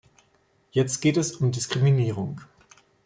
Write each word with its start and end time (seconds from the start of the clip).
Jetzt 0.71 0.99
geht 1.01 1.15
es 1.15 1.35
um 1.35 1.51
Diskriminierung. 1.51 2.41